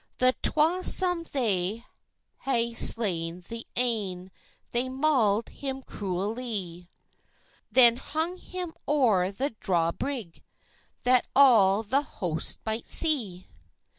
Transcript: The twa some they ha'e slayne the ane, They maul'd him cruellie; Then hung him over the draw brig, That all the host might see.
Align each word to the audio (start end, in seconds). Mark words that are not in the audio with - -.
The 0.17 0.33
twa 0.41 0.83
some 0.83 1.21
they 1.31 1.85
ha'e 2.39 2.73
slayne 2.73 3.41
the 3.47 3.67
ane, 3.75 4.31
They 4.71 4.89
maul'd 4.89 5.49
him 5.49 5.83
cruellie; 5.83 6.89
Then 7.71 7.97
hung 7.97 8.37
him 8.39 8.73
over 8.87 9.31
the 9.31 9.51
draw 9.59 9.91
brig, 9.91 10.41
That 11.03 11.27
all 11.35 11.83
the 11.83 12.01
host 12.01 12.61
might 12.65 12.87
see. 12.89 13.45